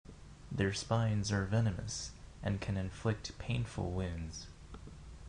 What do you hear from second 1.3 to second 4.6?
are venomous, and can inflict painful wounds.